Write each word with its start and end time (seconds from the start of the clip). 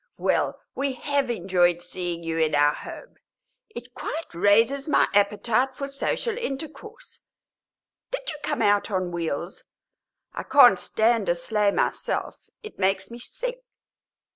Well, 0.17 0.59
we 0.73 0.93
have 0.93 1.29
enjoyed 1.29 1.79
seeing 1.79 2.23
you 2.23 2.39
in 2.39 2.55
our 2.55 2.73
home; 2.73 3.17
it 3.69 3.93
quite 3.93 4.33
raises 4.33 4.87
my 4.89 5.07
appetite 5.13 5.75
for 5.75 5.87
social 5.87 6.35
intercourse. 6.39 7.19
Did 8.09 8.27
you 8.27 8.37
come 8.41 8.63
out 8.63 8.89
on 8.89 9.11
wheels? 9.11 9.65
I 10.33 10.41
can't 10.41 10.79
stand 10.79 11.29
a 11.29 11.35
sleigh 11.35 11.69
myself; 11.69 12.39
it 12.63 12.79
makes 12.79 13.11
me 13.11 13.19
sick." 13.19 13.61